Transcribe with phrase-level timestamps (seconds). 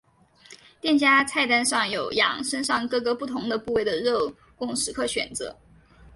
[0.81, 5.55] 店家菜单上有羊身上各个不同的部位的肉供食客选择。